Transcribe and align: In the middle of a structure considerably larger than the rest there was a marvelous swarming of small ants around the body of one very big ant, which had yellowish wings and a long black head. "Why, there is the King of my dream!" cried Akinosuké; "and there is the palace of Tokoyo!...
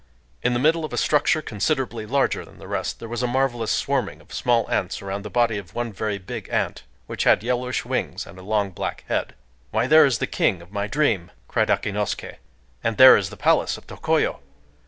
In 0.41 0.53
the 0.53 0.59
middle 0.59 0.83
of 0.83 0.93
a 0.93 0.97
structure 0.97 1.43
considerably 1.43 2.07
larger 2.07 2.43
than 2.43 2.57
the 2.57 2.67
rest 2.67 2.97
there 2.97 3.07
was 3.07 3.21
a 3.21 3.27
marvelous 3.27 3.69
swarming 3.69 4.19
of 4.19 4.33
small 4.33 4.67
ants 4.71 4.99
around 4.99 5.21
the 5.21 5.29
body 5.29 5.59
of 5.59 5.75
one 5.75 5.93
very 5.93 6.17
big 6.17 6.49
ant, 6.49 6.81
which 7.05 7.23
had 7.23 7.43
yellowish 7.43 7.85
wings 7.85 8.25
and 8.25 8.39
a 8.39 8.41
long 8.41 8.71
black 8.71 9.03
head. 9.09 9.35
"Why, 9.69 9.85
there 9.85 10.03
is 10.07 10.17
the 10.17 10.25
King 10.25 10.59
of 10.63 10.71
my 10.71 10.87
dream!" 10.87 11.29
cried 11.47 11.67
Akinosuké; 11.69 12.37
"and 12.83 12.97
there 12.97 13.15
is 13.15 13.29
the 13.29 13.37
palace 13.37 13.77
of 13.77 13.85
Tokoyo!... 13.85 14.39